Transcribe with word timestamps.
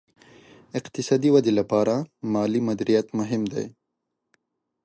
اقتصادي 0.79 1.29
ودې 1.31 1.51
لپاره 1.59 1.95
مالي 2.33 2.61
مدیریت 2.67 3.07
مهم 3.19 3.41
دی. 3.53 3.65